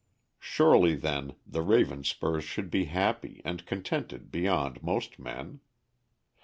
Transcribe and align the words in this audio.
Surely, 0.39 0.95
then, 0.95 1.35
the 1.45 1.59
Ravenspurs 1.61 2.41
should 2.41 2.71
be 2.71 2.85
happy 2.85 3.39
and 3.45 3.63
contented 3.67 4.31
beyond 4.31 4.81
most 4.81 5.19
men. 5.19 5.59